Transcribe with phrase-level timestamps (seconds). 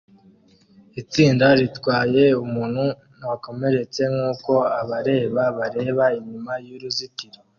[1.01, 2.83] Itsinda ritwaye umuntu
[3.29, 7.39] wakomeretse nkuko abareba bareba inyuma y'uruzitiro